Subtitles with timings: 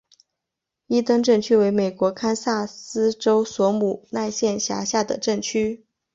[0.87, 5.85] 伊登镇区为美国堪萨斯州索姆奈县辖下的镇区。